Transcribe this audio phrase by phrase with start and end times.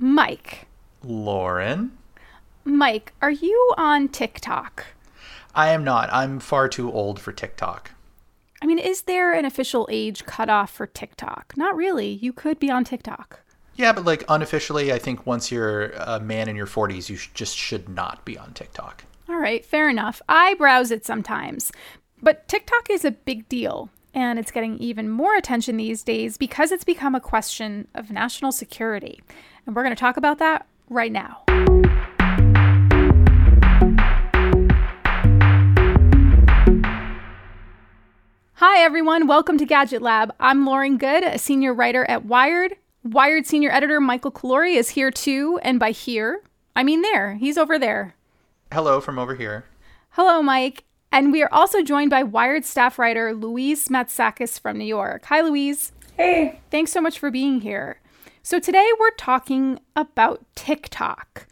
[0.00, 0.66] Mike.
[1.04, 1.92] Lauren.
[2.64, 4.86] Mike, are you on TikTok?
[5.54, 6.08] I am not.
[6.12, 7.90] I'm far too old for TikTok.
[8.62, 11.52] I mean, is there an official age cutoff for TikTok?
[11.56, 12.08] Not really.
[12.08, 13.40] You could be on TikTok.
[13.74, 17.30] Yeah, but like unofficially, I think once you're a man in your 40s, you sh-
[17.34, 19.04] just should not be on TikTok.
[19.28, 20.20] All right, fair enough.
[20.28, 21.72] I browse it sometimes.
[22.22, 26.72] But TikTok is a big deal, and it's getting even more attention these days because
[26.72, 29.20] it's become a question of national security.
[29.70, 31.44] And we're going to talk about that right now.
[38.54, 39.28] Hi, everyone.
[39.28, 40.34] Welcome to Gadget Lab.
[40.40, 42.74] I'm Lauren Goode, a senior writer at Wired.
[43.04, 45.60] Wired senior editor Michael Calore is here too.
[45.62, 46.42] And by here,
[46.74, 47.36] I mean there.
[47.36, 48.16] He's over there.
[48.72, 49.66] Hello from over here.
[50.10, 50.82] Hello, Mike.
[51.12, 55.26] And we are also joined by Wired staff writer Louise Matsakis from New York.
[55.26, 55.92] Hi, Louise.
[56.16, 56.58] Hey.
[56.72, 58.00] Thanks so much for being here.
[58.50, 61.46] So, today we're talking about TikTok.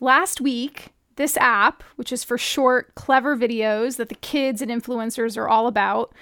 [0.00, 5.36] Last week, this app, which is for short, clever videos that the kids and influencers
[5.36, 6.12] are all about,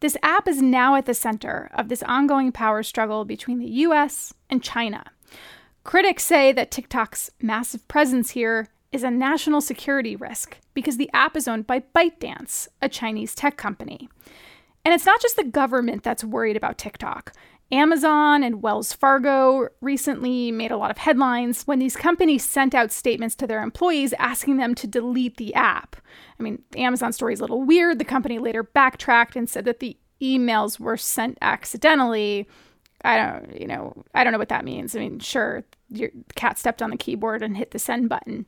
[0.00, 4.34] this app is now at the center of this ongoing power struggle between the US
[4.50, 5.04] and China.
[5.84, 11.36] Critics say that TikTok's massive presence here is a national security risk because the app
[11.36, 14.08] is owned by ByteDance, a Chinese tech company.
[14.84, 17.32] And it's not just the government that's worried about TikTok.
[17.70, 22.90] Amazon and Wells Fargo recently made a lot of headlines when these companies sent out
[22.90, 25.96] statements to their employees asking them to delete the app.
[26.40, 27.98] I mean, the Amazon story is a little weird.
[27.98, 32.48] The company later backtracked and said that the emails were sent accidentally.
[33.04, 34.96] I don't, you know, I don't know what that means.
[34.96, 38.46] I mean, sure, your cat stepped on the keyboard and hit the send button.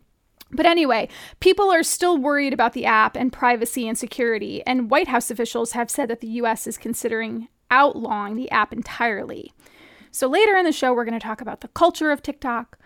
[0.50, 1.08] But anyway,
[1.40, 5.72] people are still worried about the app and privacy and security, and White House officials
[5.72, 9.52] have said that the US is considering outlawing the app entirely.
[10.10, 12.78] So later in the show, we're going to talk about the culture of TikTok,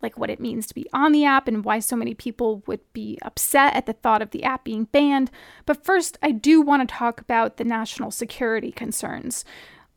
[0.00, 2.80] like what it means to be on the app and why so many people would
[2.92, 5.30] be upset at the thought of the app being banned.
[5.66, 9.44] But first, I do want to talk about the national security concerns.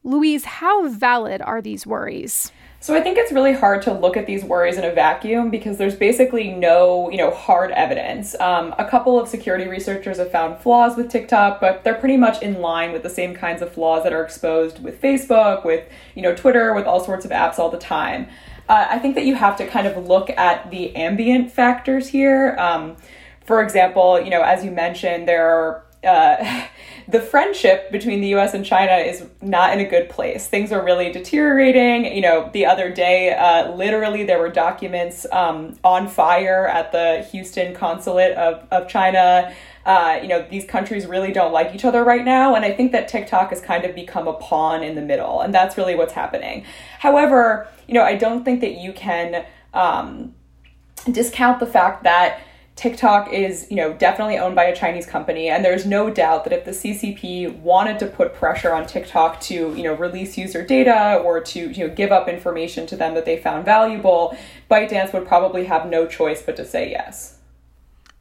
[0.03, 2.51] Louise, how valid are these worries?
[2.83, 5.77] So I think it's really hard to look at these worries in a vacuum because
[5.77, 8.33] there's basically no, you know, hard evidence.
[8.39, 12.41] Um, a couple of security researchers have found flaws with TikTok, but they're pretty much
[12.41, 16.23] in line with the same kinds of flaws that are exposed with Facebook, with you
[16.23, 18.27] know Twitter, with all sorts of apps all the time.
[18.67, 22.55] Uh, I think that you have to kind of look at the ambient factors here.
[22.57, 22.97] Um,
[23.45, 26.67] for example, you know, as you mentioned, there are uh,
[27.07, 30.47] the friendship between the US and China is not in a good place.
[30.47, 32.13] Things are really deteriorating.
[32.13, 37.27] You know, the other day, uh, literally, there were documents um, on fire at the
[37.31, 39.53] Houston consulate of, of China.
[39.85, 42.53] Uh, you know, these countries really don't like each other right now.
[42.55, 45.41] And I think that TikTok has kind of become a pawn in the middle.
[45.41, 46.65] And that's really what's happening.
[46.99, 50.35] However, you know, I don't think that you can um,
[51.11, 52.41] discount the fact that
[52.81, 56.51] TikTok is, you know, definitely owned by a Chinese company, and there's no doubt that
[56.51, 61.21] if the CCP wanted to put pressure on TikTok to, you know, release user data
[61.23, 64.35] or to, you know, give up information to them that they found valuable,
[64.67, 67.37] ByteDance would probably have no choice but to say yes.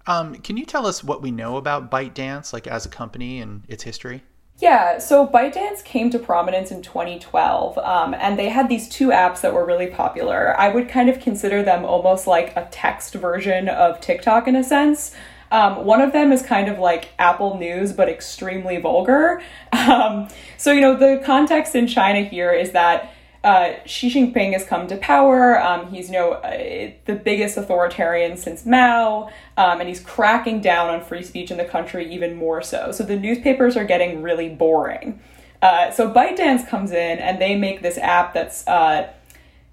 [0.06, 3.62] Um, can you tell us what we know about ByteDance, like as a company and
[3.66, 4.25] its history?
[4.60, 9.41] Yeah, so ByteDance came to prominence in 2012, um, and they had these two apps
[9.41, 10.54] that were really popular.
[10.59, 14.62] I would kind of consider them almost like a text version of TikTok in a
[14.62, 15.15] sense.
[15.50, 19.43] Um, one of them is kind of like Apple News, but extremely vulgar.
[19.72, 23.12] Um, so, you know, the context in China here is that
[23.43, 25.61] uh, Xi Jinping has come to power.
[25.61, 30.91] Um, he's you know uh, the biggest authoritarian since Mao, um, and he's cracking down
[30.91, 32.93] on free speech in the country even more so.
[32.93, 35.21] So the newspapers are getting really boring.
[35.62, 39.11] Uh, so ByteDance comes in and they make this app that's uh,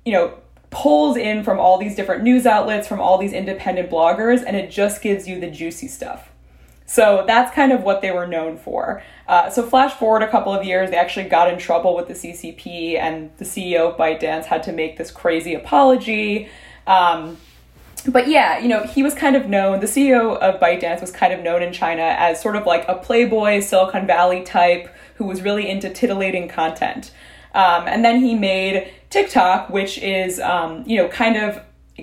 [0.06, 0.38] you know
[0.70, 4.70] pulls in from all these different news outlets, from all these independent bloggers, and it
[4.70, 6.30] just gives you the juicy stuff.
[6.88, 9.04] So that's kind of what they were known for.
[9.28, 12.14] Uh, so flash forward a couple of years, they actually got in trouble with the
[12.14, 16.50] CCP, and the CEO of ByteDance had to make this crazy apology.
[16.88, 17.38] Um,
[18.08, 21.34] but yeah, you know, he was kind of known, the CEO of ByteDance was kind
[21.34, 25.42] of known in China as sort of like a playboy Silicon Valley type who was
[25.42, 27.12] really into titillating content.
[27.54, 31.62] Um, and then he made TikTok, which is, um, you know, kind of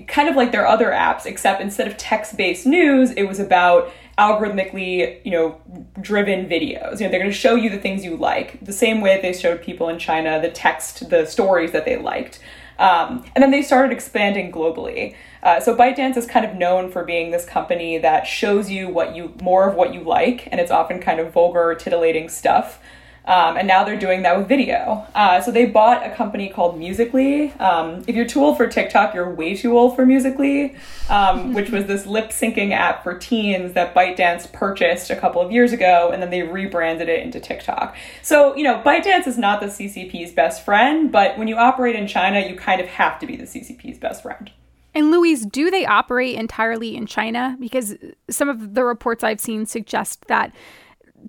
[0.08, 5.20] kind of like their other apps, except instead of text-based news, it was about algorithmically,
[5.25, 5.61] you know,
[6.00, 7.00] driven videos.
[7.00, 9.32] You know, they're going to show you the things you like, the same way they
[9.32, 12.40] showed people in China the text, the stories that they liked.
[12.78, 15.14] Um, and then they started expanding globally.
[15.43, 19.14] Uh, so ByteDance is kind of known for being this company that shows you what
[19.14, 22.81] you more of what you like, and it's often kind of vulgar, titillating stuff.
[23.26, 25.06] Um, and now they're doing that with video.
[25.15, 27.55] Uh, so they bought a company called Musical.ly.
[27.59, 30.75] Um, if you're too old for TikTok, you're way too old for Musical.ly,
[31.09, 35.50] um, which was this lip syncing app for teens that ByteDance purchased a couple of
[35.50, 37.97] years ago, and then they rebranded it into TikTok.
[38.23, 42.06] So, you know, ByteDance is not the CCP's best friend, but when you operate in
[42.06, 44.50] China, you kind of have to be the CCP's best friend.
[44.94, 47.56] And Louise, do they operate entirely in China?
[47.59, 47.97] Because
[48.31, 50.55] some of the reports I've seen suggest that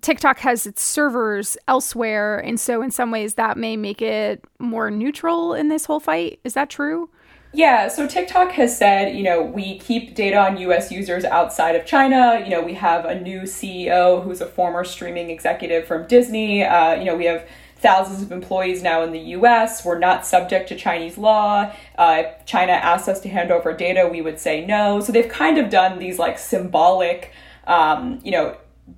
[0.01, 2.39] TikTok has its servers elsewhere.
[2.39, 6.39] And so, in some ways, that may make it more neutral in this whole fight.
[6.43, 7.09] Is that true?
[7.55, 11.85] Yeah, so TikTok has said, you know, we keep data on US users outside of
[11.85, 12.41] China.
[12.43, 16.63] You know, we have a new CEO who's a former streaming executive from Disney.
[16.63, 17.47] Uh, you know, we have
[17.77, 19.85] thousands of employees now in the US.
[19.85, 21.71] We're not subject to Chinese law.
[21.97, 24.99] Uh, if China asks us to hand over data, we would say no.
[24.99, 27.31] So they've kind of done these like symbolic,
[27.67, 28.57] um, you know,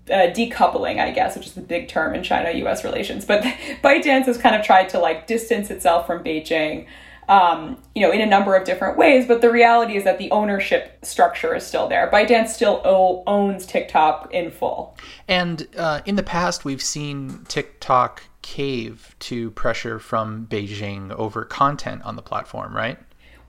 [0.09, 3.25] uh, decoupling, I guess, which is the big term in China US relations.
[3.25, 3.43] But
[3.83, 6.87] ByteDance has kind of tried to like distance itself from Beijing.
[7.29, 10.31] Um, you know, in a number of different ways, but the reality is that the
[10.31, 12.09] ownership structure is still there.
[12.09, 14.95] ByteDance still o- owns TikTok in full.
[15.27, 22.01] And uh, in the past, we've seen TikTok cave to pressure from Beijing over content
[22.03, 22.97] on the platform, right?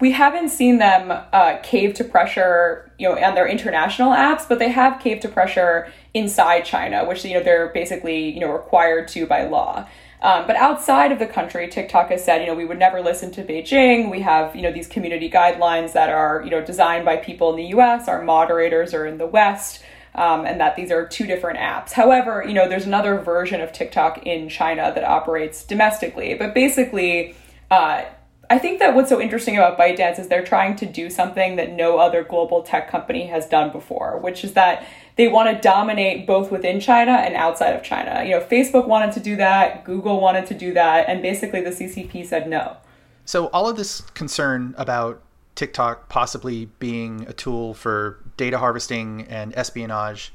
[0.01, 4.59] We haven't seen them uh, cave to pressure, you know, on their international apps, but
[4.59, 9.09] they have caved to pressure inside China, which you know they're basically you know required
[9.09, 9.89] to by law.
[10.21, 13.31] Um, but outside of the country, TikTok has said, you know, we would never listen
[13.33, 14.11] to Beijing.
[14.11, 17.57] We have, you know, these community guidelines that are, you know, designed by people in
[17.57, 18.09] the U.S.
[18.09, 19.83] Our moderators are in the West.
[20.15, 21.93] Um, and that these are two different apps.
[21.93, 26.35] However, you know, there's another version of TikTok in China that operates domestically.
[26.35, 27.37] But basically,
[27.71, 28.05] uh,
[28.51, 31.73] I think that what's so interesting about ByteDance is they're trying to do something that
[31.73, 34.87] no other global tech company has done before, which is that
[35.17, 38.25] they want to dominate both within China and outside of China.
[38.25, 41.71] You know, Facebook wanted to do that, Google wanted to do that, and basically the
[41.71, 42.79] CCP said no.
[43.27, 45.21] So all of this concern about
[45.55, 50.33] TikTok possibly being a tool for data harvesting and espionage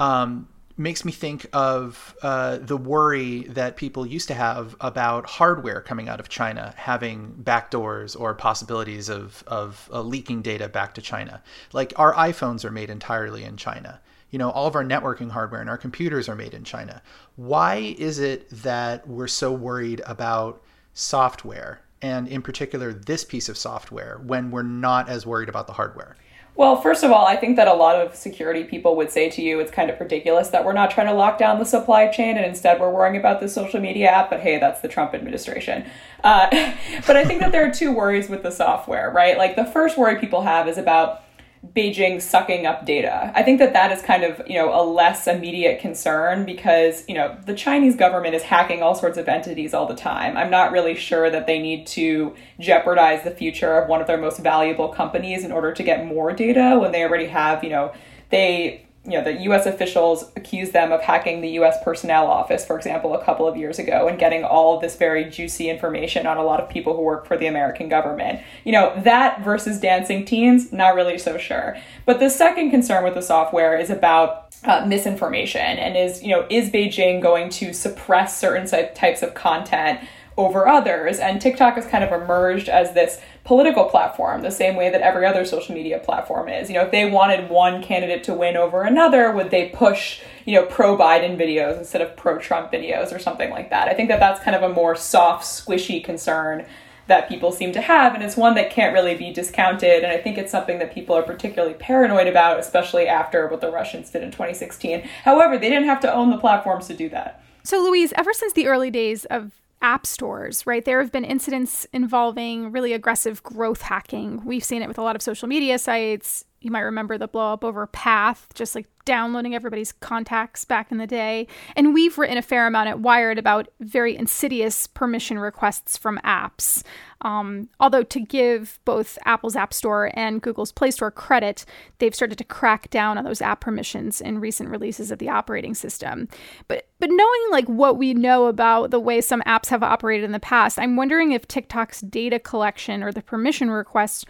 [0.00, 5.80] um, makes me think of uh, the worry that people used to have about hardware
[5.80, 11.02] coming out of China having backdoors or possibilities of, of uh, leaking data back to
[11.02, 11.42] China.
[11.72, 14.00] Like our iPhones are made entirely in China.
[14.30, 17.02] You know, all of our networking hardware and our computers are made in China.
[17.36, 20.62] Why is it that we're so worried about
[20.94, 25.74] software and, in particular, this piece of software when we're not as worried about the
[25.74, 26.16] hardware?
[26.54, 29.42] Well, first of all, I think that a lot of security people would say to
[29.42, 32.36] you it's kind of ridiculous that we're not trying to lock down the supply chain
[32.36, 35.84] and instead we're worrying about the social media app, but hey, that's the Trump administration.
[36.22, 36.48] Uh,
[37.06, 39.38] but I think that there are two worries with the software, right?
[39.38, 41.22] Like the first worry people have is about
[41.64, 43.30] Beijing sucking up data.
[43.36, 47.14] I think that that is kind of, you know, a less immediate concern because, you
[47.14, 50.36] know, the Chinese government is hacking all sorts of entities all the time.
[50.36, 54.18] I'm not really sure that they need to jeopardize the future of one of their
[54.18, 57.92] most valuable companies in order to get more data when they already have, you know,
[58.30, 62.76] they you know, the US officials accused them of hacking the US personnel office, for
[62.76, 66.42] example, a couple of years ago and getting all this very juicy information on a
[66.42, 68.40] lot of people who work for the American government.
[68.64, 71.76] You know, that versus dancing teens, not really so sure.
[72.06, 76.46] But the second concern with the software is about uh, misinformation and is, you know,
[76.48, 79.98] is Beijing going to suppress certain types of content
[80.36, 81.18] over others?
[81.18, 85.26] And TikTok has kind of emerged as this political platform, the same way that every
[85.26, 86.68] other social media platform is.
[86.68, 90.54] You know, if they wanted one candidate to win over another, would they push, you
[90.54, 93.88] know, pro Biden videos instead of pro Trump videos or something like that?
[93.88, 96.66] I think that that's kind of a more soft, squishy concern
[97.08, 100.04] that people seem to have, and it's one that can't really be discounted.
[100.04, 103.72] And I think it's something that people are particularly paranoid about, especially after what the
[103.72, 105.00] Russians did in 2016.
[105.24, 107.42] However, they didn't have to own the platforms to do that.
[107.64, 110.84] So, Louise, ever since the early days of app stores, right?
[110.84, 114.44] There have been incidents involving really aggressive growth hacking.
[114.44, 116.44] We've seen it with a lot of social media sites.
[116.62, 120.98] You might remember the blow up over Path, just like downloading everybody's contacts back in
[120.98, 121.46] the day.
[121.74, 126.82] And we've written a fair amount at Wired about very insidious permission requests from apps.
[127.22, 131.64] Um, although, to give both Apple's App Store and Google's Play Store credit,
[131.98, 135.74] they've started to crack down on those app permissions in recent releases of the operating
[135.74, 136.28] system.
[136.68, 140.32] But but knowing like what we know about the way some apps have operated in
[140.32, 144.24] the past, I'm wondering if TikTok's data collection or the permission requests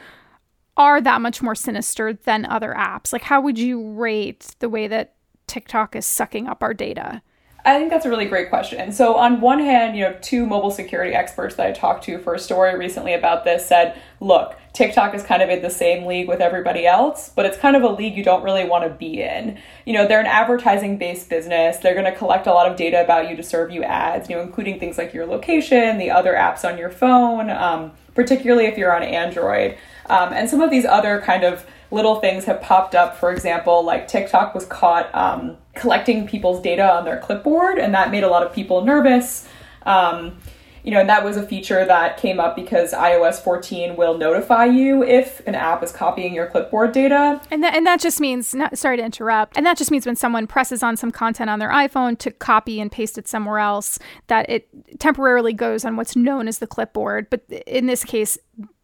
[0.76, 3.12] are that much more sinister than other apps?
[3.12, 5.14] Like, how would you rate the way that
[5.47, 7.23] TikTok is sucking up our data?
[7.64, 8.91] I think that's a really great question.
[8.91, 12.35] So, on one hand, you know, two mobile security experts that I talked to for
[12.35, 16.26] a story recently about this said, look, TikTok is kind of in the same league
[16.26, 19.23] with everybody else, but it's kind of a league you don't really want to be
[19.23, 19.59] in.
[19.85, 21.76] You know, they're an advertising based business.
[21.76, 24.35] They're going to collect a lot of data about you to serve you ads, you
[24.35, 28.76] know, including things like your location, the other apps on your phone, um, particularly if
[28.76, 29.79] you're on Android.
[30.06, 33.16] Um, and some of these other kind of little things have popped up.
[33.16, 38.11] For example, like TikTok was caught um, collecting people's data on their clipboard, and that
[38.11, 39.47] made a lot of people nervous.
[39.85, 40.38] Um,
[40.85, 44.64] you know, and that was a feature that came up because iOS 14 will notify
[44.64, 47.40] you if an app is copying your clipboard data.
[47.52, 50.16] And that, and that just means, not, sorry to interrupt, and that just means when
[50.16, 53.99] someone presses on some content on their iPhone to copy and paste it somewhere else,
[54.26, 54.68] that it
[54.99, 57.30] temporarily goes on what's known as the clipboard.
[57.30, 58.37] But in this case,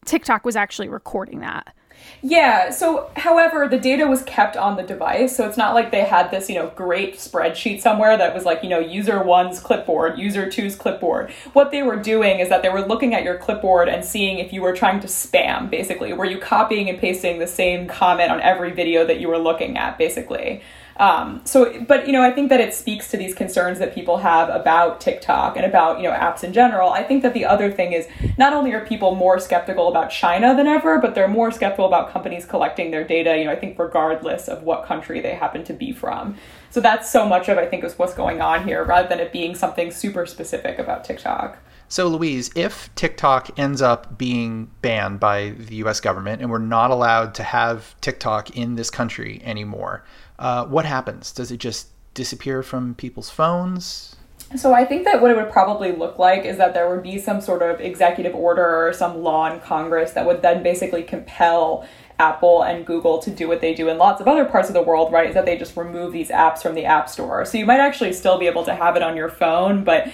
[0.09, 1.75] TikTok was actually recording that.
[2.23, 6.03] Yeah, so however, the data was kept on the device, so it's not like they
[6.03, 10.17] had this, you know, great spreadsheet somewhere that was like, you know, user one's clipboard,
[10.17, 11.29] user two's clipboard.
[11.53, 14.51] What they were doing is that they were looking at your clipboard and seeing if
[14.51, 16.11] you were trying to spam, basically.
[16.13, 19.77] Were you copying and pasting the same comment on every video that you were looking
[19.77, 20.63] at, basically?
[20.99, 24.17] Um, so, but you know, I think that it speaks to these concerns that people
[24.17, 26.91] have about TikTok and about you know apps in general.
[26.91, 28.05] I think that the other thing is
[28.37, 32.11] not only are people more skeptical about China than ever, but they're more skeptical about
[32.11, 33.37] companies collecting their data.
[33.37, 36.35] You know, I think regardless of what country they happen to be from.
[36.69, 39.31] So that's so much of I think is what's going on here, rather than it
[39.31, 41.57] being something super specific about TikTok.
[41.91, 46.91] So, Louise, if TikTok ends up being banned by the US government and we're not
[46.91, 50.03] allowed to have TikTok in this country anymore,
[50.37, 51.31] uh, what happens?
[51.31, 54.15] Does it just disappear from people's phones?
[54.55, 57.17] So I think that what it would probably look like is that there would be
[57.17, 61.87] some sort of executive order or some law in Congress that would then basically compel
[62.19, 64.81] Apple and Google to do what they do in lots of other parts of the
[64.81, 65.27] world, right?
[65.27, 67.45] Is that they just remove these apps from the App Store.
[67.45, 70.11] So you might actually still be able to have it on your phone, but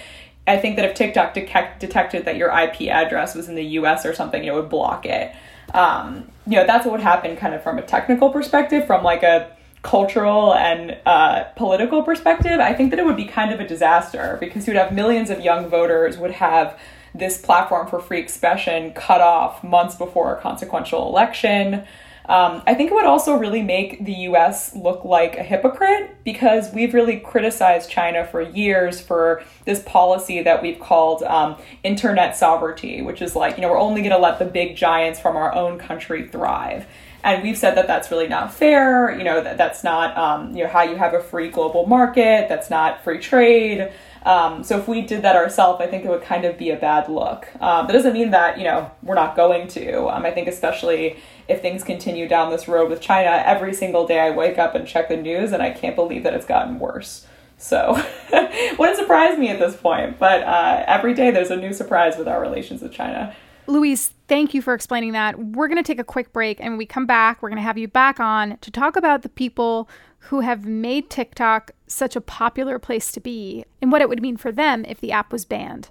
[0.48, 4.06] I think that if TikTok de- detected that your IP address was in the US
[4.06, 5.34] or something, it would block it.
[5.74, 9.24] Um, you know, that's what would happen kind of from a technical perspective, from like
[9.24, 13.68] a cultural and uh, political perspective, I think that it would be kind of a
[13.68, 16.78] disaster because you'd have millions of young voters would have
[17.14, 21.86] this platform for free expression cut off months before a consequential election.
[22.27, 26.72] Um, I think it would also really make the US look like a hypocrite because
[26.74, 33.01] we've really criticized China for years for this policy that we've called um, internet sovereignty,
[33.01, 35.53] which is like, you know, we're only going to let the big giants from our
[35.53, 36.88] own country thrive.
[37.24, 40.63] And we've said that that's really not fair you know that that's not um, you
[40.63, 43.91] know how you have a free global market that's not free trade
[44.25, 46.75] um, so if we did that ourselves i think it would kind of be a
[46.75, 47.48] bad look.
[47.62, 50.08] Um, that doesn't mean that you know we're not going to.
[50.08, 51.17] Um, i think especially
[51.48, 54.88] if things continue down this road with china every single day i wake up and
[54.88, 57.27] check the news and i can't believe that it's gotten worse.
[57.58, 57.94] So
[58.77, 62.27] wouldn't surprise me at this point but uh, every day there's a new surprise with
[62.27, 63.34] our relations with china.
[63.67, 65.39] Louise, thank you for explaining that.
[65.39, 67.63] We're going to take a quick break and when we come back, we're going to
[67.63, 69.89] have you back on to talk about the people
[70.29, 74.38] who have made TikTok such a popular place to be and what it would mean
[74.38, 75.89] for them if the app was banned.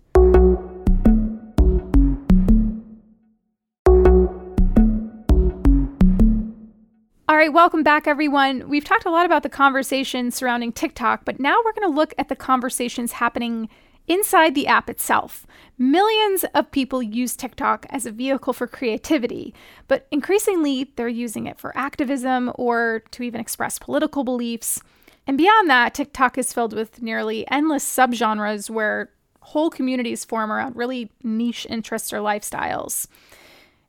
[7.26, 8.68] All right, welcome back, everyone.
[8.68, 12.12] We've talked a lot about the conversation surrounding TikTok, but now we're going to look
[12.18, 13.68] at the conversations happening
[14.06, 15.46] inside the app itself.
[15.78, 19.54] Millions of people use TikTok as a vehicle for creativity,
[19.88, 24.80] but increasingly they're using it for activism or to even express political beliefs.
[25.26, 30.76] And beyond that, TikTok is filled with nearly endless subgenres where whole communities form around
[30.76, 33.06] really niche interests or lifestyles.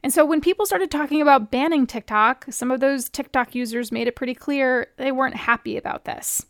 [0.04, 4.08] And so when people started talking about banning TikTok, some of those TikTok users made
[4.08, 6.46] it pretty clear they weren't happy about this.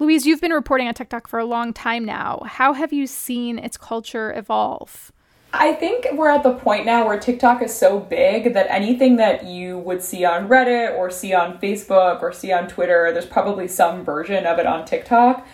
[0.00, 2.42] Louise, you've been reporting on TikTok for a long time now.
[2.46, 5.12] How have you seen its culture evolve?
[5.52, 9.44] I think we're at the point now where TikTok is so big that anything that
[9.44, 13.68] you would see on Reddit or see on Facebook or see on Twitter, there's probably
[13.68, 15.46] some version of it on TikTok.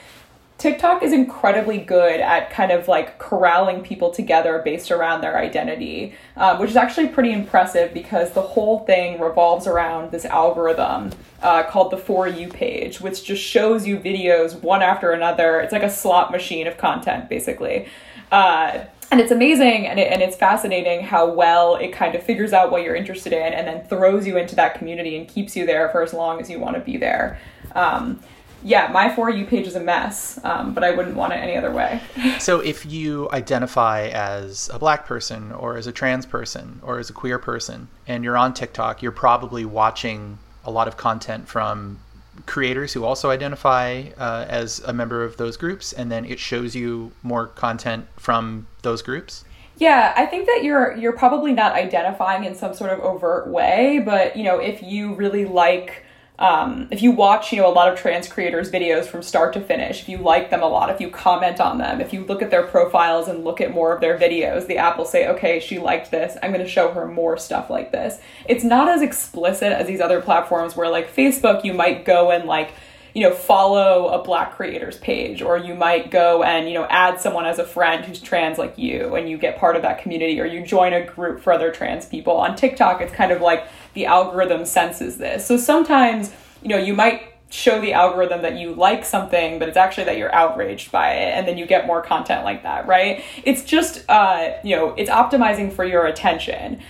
[0.60, 6.14] TikTok is incredibly good at kind of like corralling people together based around their identity,
[6.36, 11.62] um, which is actually pretty impressive because the whole thing revolves around this algorithm uh,
[11.62, 15.60] called the For You page, which just shows you videos one after another.
[15.60, 17.88] It's like a slot machine of content, basically.
[18.30, 22.52] Uh, and it's amazing and, it, and it's fascinating how well it kind of figures
[22.52, 25.64] out what you're interested in and then throws you into that community and keeps you
[25.64, 27.38] there for as long as you want to be there.
[27.74, 28.20] Um,
[28.62, 31.56] yeah, my For You page is a mess, um, but I wouldn't want it any
[31.56, 32.00] other way.
[32.38, 37.10] so if you identify as a black person or as a trans person or as
[37.10, 42.00] a queer person and you're on TikTok, you're probably watching a lot of content from
[42.46, 46.74] creators who also identify uh, as a member of those groups, and then it shows
[46.74, 49.44] you more content from those groups.
[49.76, 54.02] Yeah, I think that you're you're probably not identifying in some sort of overt way,
[54.04, 56.04] but you know, if you really like
[56.40, 59.60] um, if you watch, you know, a lot of trans creators' videos from start to
[59.60, 62.40] finish, if you like them a lot, if you comment on them, if you look
[62.40, 65.60] at their profiles and look at more of their videos, the app will say, okay,
[65.60, 66.38] she liked this.
[66.42, 68.20] I'm going to show her more stuff like this.
[68.46, 72.46] It's not as explicit as these other platforms where, like Facebook, you might go and
[72.46, 72.72] like
[73.14, 77.20] you know follow a black creators page or you might go and you know add
[77.20, 80.40] someone as a friend who's trans like you and you get part of that community
[80.40, 82.36] or you join a group for other trans people.
[82.36, 85.46] On tiktok it's kind of like the algorithm senses this.
[85.46, 89.76] So sometimes you know you might show the algorithm that you like something but it's
[89.76, 93.24] actually that you're outraged by it and then you get more content like that right?
[93.44, 96.80] It's just uh, you know it's optimizing for your attention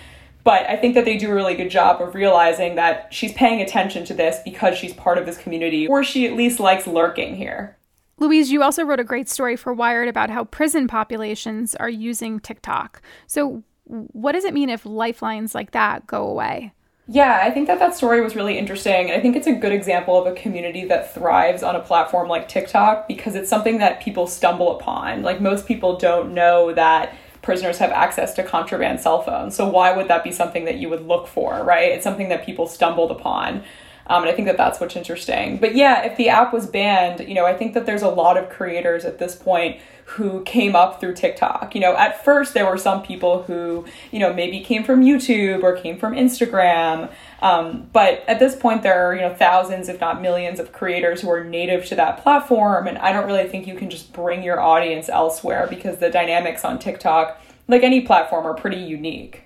[0.44, 3.60] but I think that they do a really good job of realizing that she's paying
[3.60, 7.36] attention to this because she's part of this community, or she at least likes lurking
[7.36, 7.76] here.
[8.18, 12.38] Louise, you also wrote a great story for Wired about how prison populations are using
[12.38, 13.00] TikTok.
[13.26, 16.72] So, what does it mean if lifelines like that go away?
[17.12, 19.10] Yeah, I think that that story was really interesting.
[19.10, 22.28] And I think it's a good example of a community that thrives on a platform
[22.28, 25.22] like TikTok because it's something that people stumble upon.
[25.22, 29.54] Like, most people don't know that prisoners have access to contraband cell phones.
[29.54, 31.90] So why would that be something that you would look for, right?
[31.92, 33.62] It's something that people stumbled upon.
[34.10, 35.58] Um, and I think that that's what's interesting.
[35.58, 38.36] But yeah, if the app was banned, you know, I think that there's a lot
[38.36, 41.76] of creators at this point who came up through TikTok.
[41.76, 45.62] You know, at first there were some people who, you know, maybe came from YouTube
[45.62, 47.08] or came from Instagram.
[47.40, 51.20] Um, but at this point, there are, you know, thousands, if not millions, of creators
[51.20, 52.88] who are native to that platform.
[52.88, 56.64] And I don't really think you can just bring your audience elsewhere because the dynamics
[56.64, 59.44] on TikTok, like any platform, are pretty unique.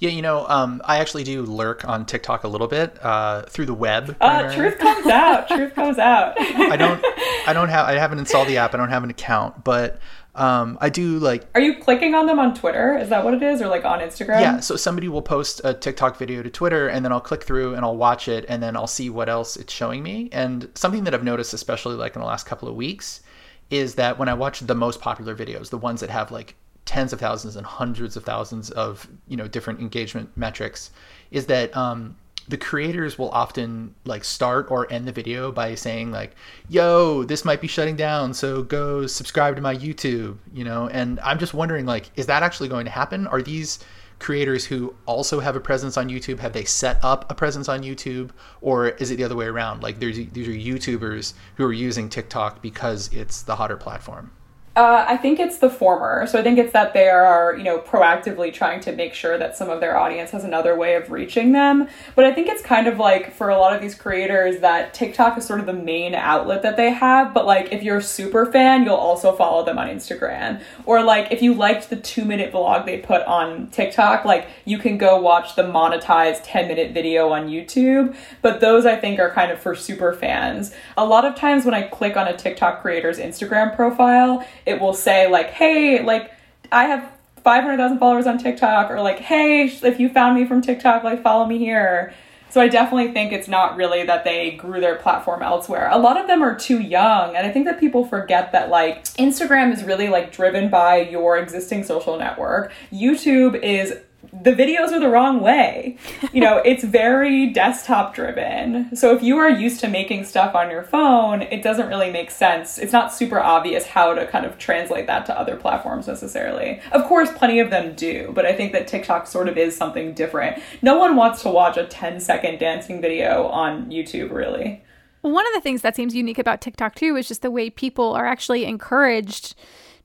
[0.00, 3.66] Yeah, you know, um, I actually do lurk on TikTok a little bit uh, through
[3.66, 4.16] the web.
[4.18, 5.46] Uh, truth comes out.
[5.48, 6.34] truth comes out.
[6.40, 7.04] I don't.
[7.46, 7.86] I don't have.
[7.86, 8.72] I haven't installed the app.
[8.72, 10.00] I don't have an account, but
[10.34, 11.46] um, I do like.
[11.54, 12.96] Are you clicking on them on Twitter?
[12.96, 14.40] Is that what it is, or like on Instagram?
[14.40, 14.60] Yeah.
[14.60, 17.84] So somebody will post a TikTok video to Twitter, and then I'll click through and
[17.84, 20.30] I'll watch it, and then I'll see what else it's showing me.
[20.32, 23.20] And something that I've noticed, especially like in the last couple of weeks,
[23.68, 26.56] is that when I watch the most popular videos, the ones that have like
[26.90, 30.90] tens of thousands and hundreds of thousands of you know different engagement metrics
[31.30, 32.16] is that um,
[32.48, 36.34] the creators will often like start or end the video by saying like
[36.68, 40.88] yo this might be shutting down so go subscribe to my youtube you know?
[40.88, 43.28] And i'm just wondering like is that actually going to happen?
[43.28, 43.78] Are these
[44.18, 47.84] creators who also have a presence on youtube have they set up a presence on
[47.84, 48.30] youtube?
[48.62, 49.80] Or is it the other way around?
[49.80, 54.32] Like there's these are youtubers who are using tiktok because it's the hotter platform
[54.76, 56.28] uh, I think it's the former.
[56.28, 59.56] So I think it's that they are, you know, proactively trying to make sure that
[59.56, 61.88] some of their audience has another way of reaching them.
[62.14, 65.36] But I think it's kind of like for a lot of these creators that TikTok
[65.36, 67.34] is sort of the main outlet that they have.
[67.34, 70.62] But like if you're a super fan, you'll also follow them on Instagram.
[70.86, 74.78] Or like if you liked the two minute vlog they put on TikTok, like you
[74.78, 78.14] can go watch the monetized 10 minute video on YouTube.
[78.40, 80.72] But those I think are kind of for super fans.
[80.96, 84.94] A lot of times when I click on a TikTok creator's Instagram profile, it will
[84.94, 86.32] say like, hey, like
[86.72, 87.12] I have
[87.44, 91.46] 500,000 followers on TikTok, or like, hey, if you found me from TikTok, like follow
[91.46, 92.12] me here.
[92.50, 95.88] So I definitely think it's not really that they grew their platform elsewhere.
[95.92, 99.04] A lot of them are too young, and I think that people forget that like
[99.14, 102.72] Instagram is really like driven by your existing social network.
[102.92, 103.94] YouTube is
[104.42, 105.96] the videos are the wrong way.
[106.32, 108.94] You know, it's very desktop driven.
[108.96, 112.30] So if you are used to making stuff on your phone, it doesn't really make
[112.30, 112.78] sense.
[112.78, 116.80] It's not super obvious how to kind of translate that to other platforms necessarily.
[116.92, 120.14] Of course, plenty of them do, but I think that TikTok sort of is something
[120.14, 120.62] different.
[120.82, 124.82] No one wants to watch a 10 second dancing video on YouTube, really.
[125.22, 128.14] One of the things that seems unique about TikTok too is just the way people
[128.14, 129.54] are actually encouraged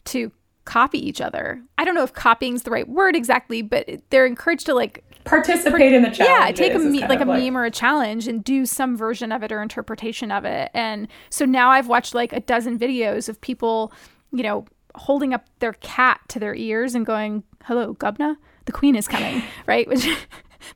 [0.06, 0.32] to
[0.66, 1.62] copy each other.
[1.78, 5.04] I don't know if copying is the right word exactly, but they're encouraged to like
[5.24, 6.60] participate in the challenge.
[6.60, 7.42] Yeah, take a me- like a like...
[7.42, 10.72] meme or a challenge and do some version of it or interpretation of it.
[10.74, 13.92] And so now I've watched like a dozen videos of people,
[14.32, 18.96] you know, holding up their cat to their ears and going, "Hello, Gubna, the queen
[18.96, 19.88] is coming," right?
[19.88, 20.08] Which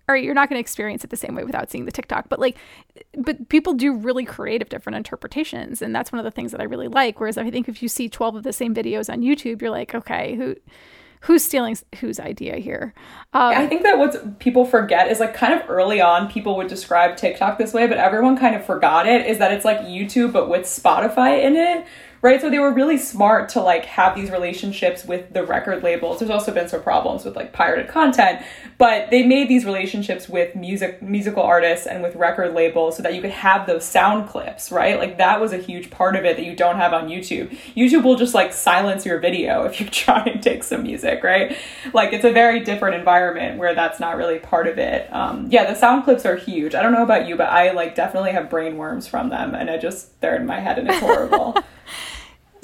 [0.08, 2.30] or you're not going to experience it the same way without seeing the TikTok.
[2.30, 2.58] But like,
[3.18, 6.66] but people do really creative different interpretations, and that's one of the things that I
[6.66, 7.20] really like.
[7.20, 9.96] Whereas I think if you see 12 of the same videos on YouTube, you're like,
[9.96, 10.56] okay, who
[11.22, 12.94] who's stealing whose idea here?
[13.34, 16.68] Um, I think that what people forget is like kind of early on, people would
[16.68, 19.26] describe TikTok this way, but everyone kind of forgot it.
[19.26, 21.86] Is that it's like YouTube but with Spotify in it,
[22.22, 22.42] right?
[22.42, 26.20] So they were really smart to like have these relationships with the record labels.
[26.20, 28.42] There's also been some problems with like pirated content,
[28.78, 33.14] but they made these relationships with music musical artists and with record labels so that
[33.14, 35.00] you could have those sound clips, right?
[35.00, 37.56] Like that was a huge part of it that you don't have on YouTube.
[37.76, 41.58] YouTube will just like silence your video if you try and take some music, right?
[41.94, 45.12] Like it's a very different environment where that's not really part of it.
[45.14, 46.76] Um, yeah, the sound clips are huge.
[46.76, 49.70] I don't know about you, but I like definitely have brain worms from them, and
[49.70, 51.58] I just they're in my head and it's horrible.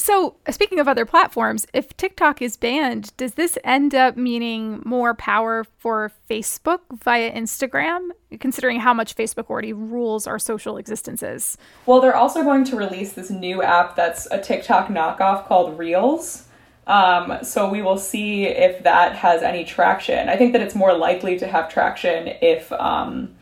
[0.05, 5.15] So, speaking of other platforms, if TikTok is banned, does this end up meaning more
[5.15, 11.57] power for Facebook via Instagram, considering how much Facebook already rules our social existences?
[11.87, 16.43] Well, they're also going to release this new app that's a TikTok knockoff called Reels.
[16.85, 20.29] Um, so we will see if that has any traction.
[20.29, 23.33] I think that it's more likely to have traction if um,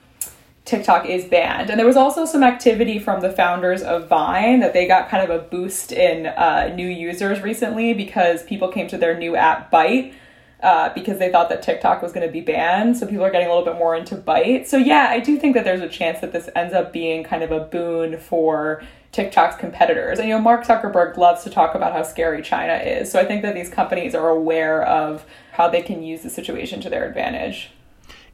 [0.65, 1.69] TikTok is banned.
[1.69, 5.30] And there was also some activity from the founders of Vine that they got kind
[5.30, 9.71] of a boost in uh, new users recently because people came to their new app
[9.71, 10.13] Byte.
[10.62, 12.95] Uh, because they thought that TikTok was going to be banned.
[12.95, 14.65] So people are getting a little bit more into Byte.
[14.65, 17.43] So yeah, I do think that there's a chance that this ends up being kind
[17.43, 20.19] of a boon for TikTok's competitors.
[20.19, 23.12] And you know, Mark Zuckerberg loves to talk about how scary China is.
[23.12, 26.80] So I think that these companies are aware of how they can use the situation
[26.80, 27.71] to their advantage.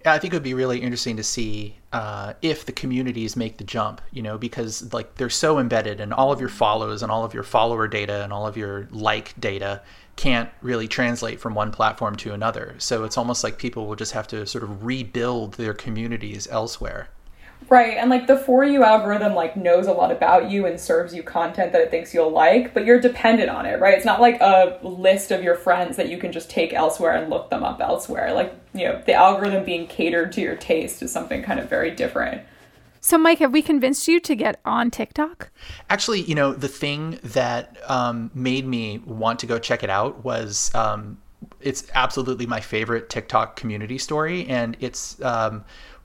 [0.06, 3.58] Yeah, I think it would be really interesting to see uh, if the communities make
[3.58, 7.12] the jump, you know, because like they're so embedded and all of your follows and
[7.12, 9.82] all of your follower data and all of your like data
[10.16, 12.76] can't really translate from one platform to another.
[12.78, 17.10] So it's almost like people will just have to sort of rebuild their communities elsewhere.
[17.67, 21.13] Right, and like the For You algorithm like knows a lot about you and serves
[21.13, 23.93] you content that it thinks you'll like, but you're dependent on it, right?
[23.95, 27.30] It's not like a list of your friends that you can just take elsewhere and
[27.30, 28.34] look them up elsewhere.
[28.34, 31.91] Like, you know, the algorithm being catered to your taste is something kind of very
[31.91, 32.41] different.
[33.02, 35.52] So, Mike, have we convinced you to get on TikTok?
[35.89, 40.24] Actually, you know, the thing that um, made me want to go check it out
[40.26, 41.17] was um,
[41.62, 45.63] it's absolutely my favorite TikTok community story, and it's um,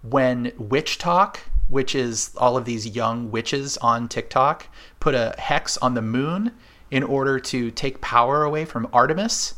[0.08, 1.36] when WitchTok,
[1.68, 4.68] which is all of these young witches on TikTok,
[5.00, 6.52] put a hex on the moon
[6.90, 9.54] in order to take power away from Artemis.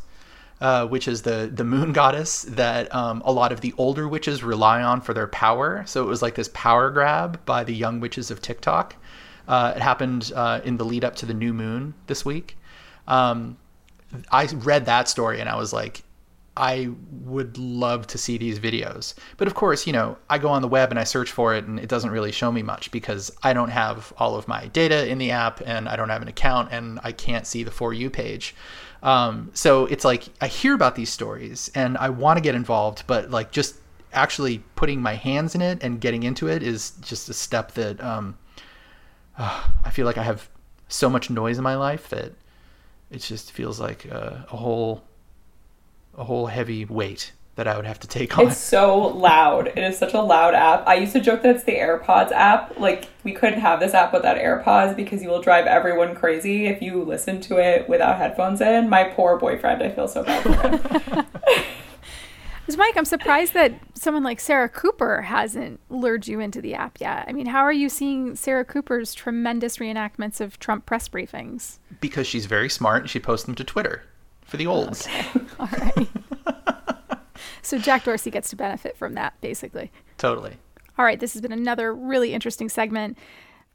[0.58, 4.42] Uh, which is the the moon goddess that um, a lot of the older witches
[4.42, 5.84] rely on for their power.
[5.86, 8.96] So it was like this power grab by the young witches of TikTok.
[9.46, 12.56] Uh, it happened uh, in the lead up to the new moon this week.
[13.06, 13.58] Um,
[14.30, 16.02] I read that story and I was like,
[16.56, 16.90] I
[17.24, 19.14] would love to see these videos.
[19.36, 21.66] But of course, you know, I go on the web and I search for it
[21.66, 25.06] and it doesn't really show me much because I don't have all of my data
[25.06, 27.92] in the app and I don't have an account and I can't see the For
[27.92, 28.54] You page.
[29.02, 33.04] Um, so it's like I hear about these stories and I want to get involved,
[33.06, 33.76] but like just
[34.12, 38.02] actually putting my hands in it and getting into it is just a step that
[38.02, 38.38] um,
[39.36, 40.48] uh, I feel like I have
[40.88, 42.32] so much noise in my life that
[43.10, 45.04] it just feels like a, a whole
[46.16, 48.48] a whole heavy weight that I would have to take on.
[48.48, 49.68] It's so loud.
[49.68, 50.86] It is such a loud app.
[50.86, 52.78] I used to joke that it's the AirPods app.
[52.78, 56.82] Like we couldn't have this app without AirPods because you will drive everyone crazy if
[56.82, 58.90] you listen to it without headphones in.
[58.90, 61.26] My poor boyfriend, I feel so bad for him.
[62.76, 67.24] Mike, I'm surprised that someone like Sarah Cooper hasn't lured you into the app yet.
[67.26, 71.78] I mean, how are you seeing Sarah Cooper's tremendous reenactments of Trump press briefings?
[72.00, 74.02] Because she's very smart and she posts them to Twitter
[74.46, 75.06] for the olds.
[75.06, 75.40] Okay.
[75.60, 76.08] All right.
[77.62, 79.90] so Jack Dorsey gets to benefit from that, basically.
[80.18, 80.56] Totally.
[80.96, 81.20] All right.
[81.20, 83.18] This has been another really interesting segment.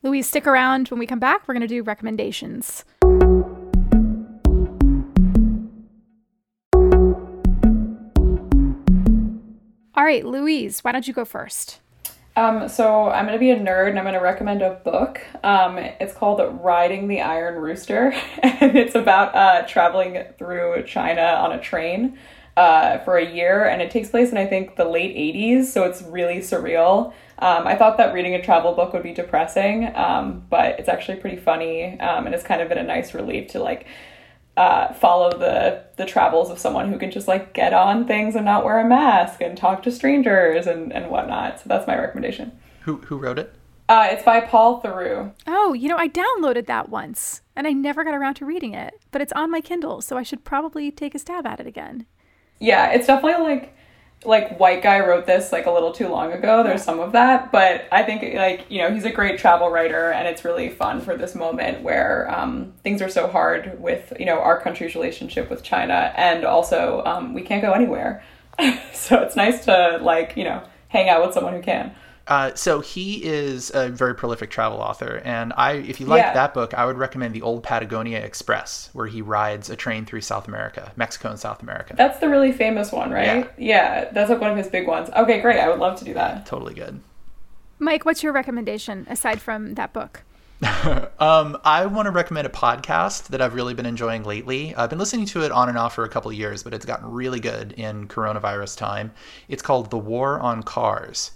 [0.01, 0.87] Louise, stick around.
[0.87, 2.83] When we come back, we're going to do recommendations.
[9.93, 11.79] All right, Louise, why don't you go first?
[12.41, 15.21] Um, so I'm to be a nerd and I'm to recommend a book.
[15.43, 21.51] Um, it's called Riding the Iron Rooster, and it's about uh, traveling through China on
[21.51, 22.17] a train
[22.57, 25.83] uh, for a year, and it takes place in I think the late 80s, so
[25.83, 27.13] it's really surreal.
[27.37, 31.17] Um, I thought that reading a travel book would be depressing, um, but it's actually
[31.17, 33.85] pretty funny, um, and it's kind of been a nice relief to like
[34.57, 38.45] uh, follow the the travels of someone who can just like get on things and
[38.45, 41.59] not wear a mask and talk to strangers and and whatnot.
[41.59, 42.51] So that's my recommendation.
[42.81, 43.53] Who who wrote it?
[43.87, 45.33] Uh, it's by Paul Theroux.
[45.47, 48.93] Oh, you know, I downloaded that once and I never got around to reading it,
[49.11, 52.05] but it's on my Kindle, so I should probably take a stab at it again.
[52.59, 53.75] Yeah, it's definitely like
[54.23, 56.63] like white guy wrote this like a little too long ago.
[56.63, 60.11] There's some of that but i think like you know he's a great travel writer
[60.11, 64.25] and it's really fun for this moment where um, things are so hard with you
[64.25, 68.23] know our country's relationship with china and also um, we can't go anywhere.
[68.93, 71.95] So it's nice to like you know hang out with someone who can
[72.31, 76.33] Uh, so he is a very prolific travel author, and I, if you like Yeah.
[76.33, 80.21] that book, I would recommend the Old Patagonian Express, where he rides a train through
[80.21, 81.93] South America, Mexico and South America.
[81.97, 83.51] That's the really famous one, right?
[83.57, 84.09] Yeah.
[84.13, 85.09] that's like one of his big ones.
[85.13, 85.59] Okay, great.
[85.59, 86.45] I would love to do that.
[86.45, 87.01] Totally good.
[87.79, 90.23] Mike, what's your recommendation aside from that book?
[91.19, 94.73] Um, I want to recommend a podcast that I've really been enjoying lately.
[94.75, 96.85] I've been listening to it on and off for a couple of years, but it's
[96.85, 99.11] gotten really good in coronavirus time.
[99.49, 101.31] It's called The War on Cars.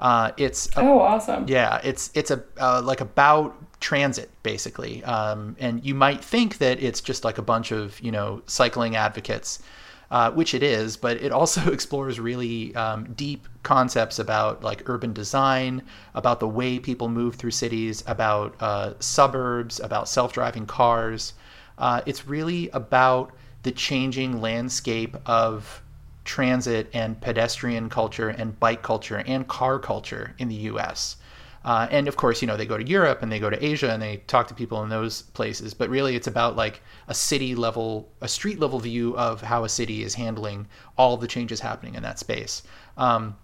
[0.00, 1.44] Uh, it's a Oh, awesome.
[1.46, 6.82] Yeah, it's it's a uh, like about transit basically, um, and you might think that
[6.82, 9.62] it's just like a bunch of you know cycling advocates,
[10.10, 15.12] uh, which it is, but it also explores really um, deep concepts about like urban
[15.12, 15.82] design,
[16.14, 21.34] about the way people move through cities, about uh, suburbs, about self-driving cars.
[21.76, 23.32] Uh, it's really about
[23.64, 25.82] the changing landscape of
[26.24, 31.16] transit and pedestrian culture and bike culture and car culture in the US.
[31.62, 33.90] Uh, and of course, you know, they go to Europe and they go to Asia
[33.90, 35.74] and they talk to people in those places.
[35.74, 39.68] But really, it's about like a city level, a street level view of how a
[39.68, 42.62] city is handling all the changes happening in that space.
[42.96, 43.36] Um,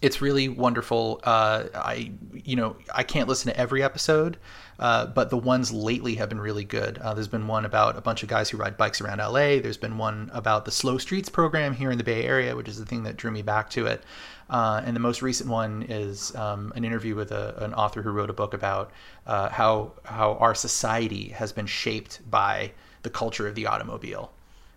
[0.00, 1.20] it's really wonderful.
[1.24, 4.36] Uh, I, you know, I can't listen to every episode,
[4.82, 6.98] uh, but the ones lately have been really good.
[6.98, 9.60] Uh, there's been one about a bunch of guys who ride bikes around LA.
[9.60, 12.80] There's been one about the Slow Streets program here in the Bay Area, which is
[12.80, 14.02] the thing that drew me back to it.
[14.50, 18.10] Uh, and the most recent one is um, an interview with a, an author who
[18.10, 18.90] wrote a book about
[19.28, 24.32] uh, how how our society has been shaped by the culture of the automobile.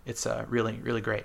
[0.06, 1.24] It's uh, really really great.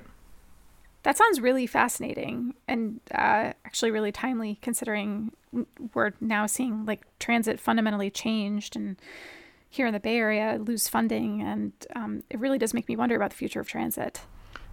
[1.04, 5.34] That sounds really fascinating and actually really timely considering
[5.93, 8.97] we're now seeing like transit fundamentally changed and
[9.69, 11.41] here in the Bay Area lose funding.
[11.41, 14.21] And um, it really does make me wonder about the future of transit.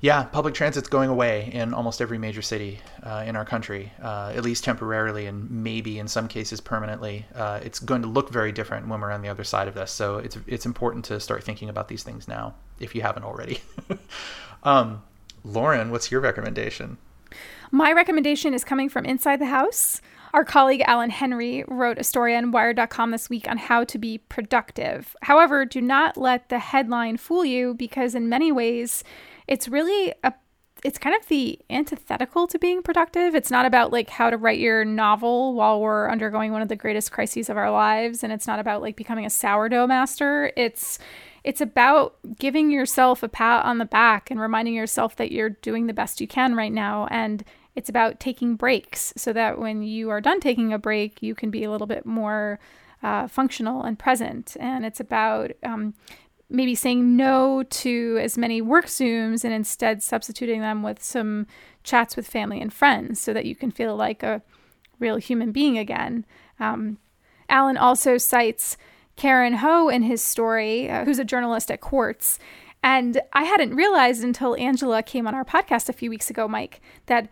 [0.01, 4.33] Yeah, public transit's going away in almost every major city uh, in our country, uh,
[4.35, 7.27] at least temporarily and maybe in some cases permanently.
[7.35, 9.91] Uh, it's going to look very different when we're on the other side of this.
[9.91, 13.61] So it's it's important to start thinking about these things now, if you haven't already.
[14.63, 15.03] um,
[15.45, 16.99] Lauren, what's your recommendation?
[17.73, 20.01] My recommendation is coming from inside the house.
[20.35, 24.19] Our colleague Alan Henry wrote a story on Wired.com this week on how to be
[24.19, 25.17] productive.
[25.23, 29.05] However, do not let the headline fool you because, in many ways,
[29.47, 30.33] it's really a
[30.85, 33.35] it's kind of the antithetical to being productive.
[33.35, 36.77] It's not about like how to write your novel while we're undergoing one of the
[36.77, 40.53] greatest crises of our lives and it's not about like becoming a sourdough master.
[40.57, 40.99] It's
[41.45, 45.87] it's about giving yourself a pat on the back and reminding yourself that you're doing
[45.87, 47.45] the best you can right now and
[47.79, 51.49] it's about taking breaks so that when you are done taking a break, you can
[51.49, 52.59] be a little bit more
[53.05, 54.57] uh, functional and present.
[54.59, 55.95] And it's about um,
[56.51, 61.47] maybe saying no to as many work Zooms and instead substituting them with some
[61.85, 64.43] chats with family and friends so that you can feel like a
[64.99, 66.27] real human being again.
[66.59, 66.99] Um,
[67.49, 68.77] Alan also cites
[69.15, 72.41] Karen Ho in his story, uh, who's a journalist at Quartz.
[72.83, 76.81] And I hadn't realized until Angela came on our podcast a few weeks ago, Mike,
[77.07, 77.29] that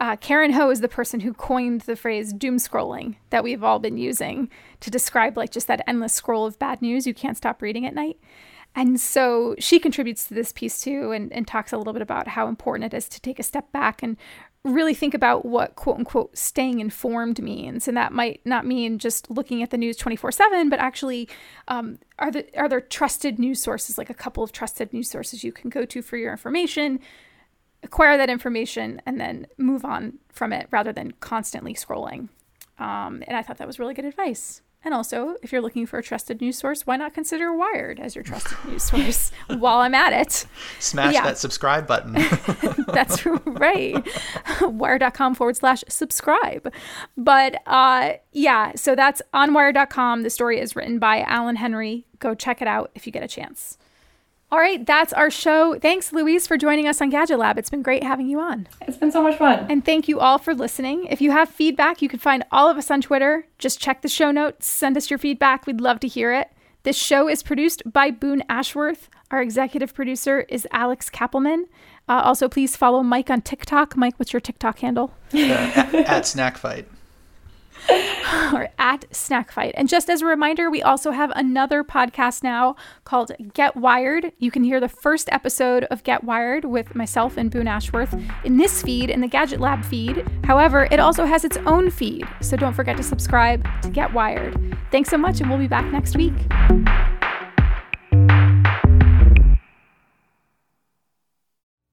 [0.00, 3.78] uh, Karen Ho is the person who coined the phrase doom scrolling that we've all
[3.78, 4.48] been using
[4.80, 7.94] to describe like just that endless scroll of bad news you can't stop reading at
[7.94, 8.18] night.
[8.74, 12.28] And so she contributes to this piece too and, and talks a little bit about
[12.28, 14.16] how important it is to take a step back and
[14.64, 17.86] really think about what quote unquote staying informed means.
[17.86, 21.28] And that might not mean just looking at the news 24 7, but actually,
[21.68, 25.44] um, are, the, are there trusted news sources, like a couple of trusted news sources
[25.44, 27.00] you can go to for your information?
[27.82, 32.28] Acquire that information and then move on from it rather than constantly scrolling.
[32.78, 34.62] Um, and I thought that was really good advice.
[34.82, 38.14] And also, if you're looking for a trusted news source, why not consider Wired as
[38.14, 40.46] your trusted news source while I'm at it?
[40.78, 41.22] Smash Yeah.
[41.24, 42.14] that subscribe button.
[42.88, 44.02] That's right.
[44.62, 46.72] Wired.com forward slash subscribe.
[47.16, 50.22] But uh, yeah, so that's on wired.com.
[50.22, 52.06] The story is written by Alan Henry.
[52.18, 53.76] Go check it out if you get a chance.
[54.52, 55.78] All right, that's our show.
[55.78, 57.56] Thanks, Louise, for joining us on Gadget Lab.
[57.56, 58.66] It's been great having you on.
[58.80, 59.66] It's been so much fun.
[59.70, 61.06] And thank you all for listening.
[61.06, 63.46] If you have feedback, you can find all of us on Twitter.
[63.58, 65.66] Just check the show notes, send us your feedback.
[65.66, 66.50] We'd love to hear it.
[66.82, 69.08] This show is produced by Boone Ashworth.
[69.30, 71.64] Our executive producer is Alex Kapelman.
[72.08, 73.96] Uh, also, please follow Mike on TikTok.
[73.96, 75.12] Mike, what's your TikTok handle?
[75.32, 76.88] uh, at, at Snack Fight.
[78.52, 79.74] or at Snack Fight.
[79.76, 84.32] And just as a reminder, we also have another podcast now called Get Wired.
[84.38, 88.14] You can hear the first episode of Get Wired with myself and Boone Ashworth
[88.44, 90.26] in this feed, in the Gadget Lab feed.
[90.44, 94.76] However, it also has its own feed, so don't forget to subscribe to Get Wired.
[94.90, 96.34] Thanks so much, and we'll be back next week.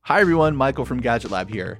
[0.01, 1.79] Hi everyone, Michael from Gadget Lab here.